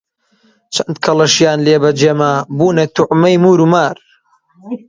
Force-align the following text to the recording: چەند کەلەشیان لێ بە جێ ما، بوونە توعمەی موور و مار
چەند 0.73 0.95
کەلەشیان 1.05 1.59
لێ 1.65 1.75
بە 1.83 1.91
جێ 1.99 2.13
ما، 2.19 2.33
بوونە 2.57 2.85
توعمەی 2.95 3.37
موور 3.43 3.59
و 3.63 3.67
مار 3.73 3.97